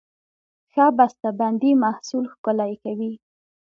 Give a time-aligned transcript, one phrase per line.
[0.71, 3.11] ښه بسته بندي محصول ښکلی کوي.